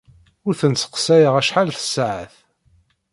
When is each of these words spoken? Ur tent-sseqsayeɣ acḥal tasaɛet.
Ur 0.47 0.53
tent-sseqsayeɣ 0.59 1.33
acḥal 1.41 1.69
tasaɛet. 1.71 2.35